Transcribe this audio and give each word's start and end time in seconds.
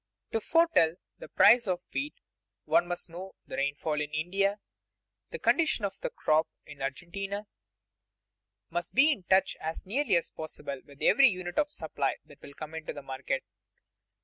To 0.31 0.41
foretell 0.41 0.95
the 1.19 1.27
price 1.29 1.67
of 1.67 1.83
wheat 1.93 2.15
one 2.65 2.87
must 2.87 3.07
know 3.07 3.35
the 3.45 3.55
rainfall 3.55 4.01
in 4.01 4.09
India, 4.09 4.59
the 5.29 5.37
condition 5.37 5.85
of 5.85 5.99
the 6.01 6.09
crop 6.09 6.47
in 6.65 6.81
Argentina, 6.81 7.45
must 8.71 8.95
be 8.95 9.11
in 9.11 9.21
touch 9.21 9.55
as 9.59 9.85
nearly 9.85 10.15
as 10.15 10.31
possible 10.31 10.81
with 10.87 11.03
every 11.03 11.27
unit 11.29 11.59
of 11.59 11.69
supply 11.69 12.15
that 12.25 12.41
will 12.41 12.55
come 12.55 12.73
into 12.73 12.93
the 12.93 13.03
market. 13.03 13.43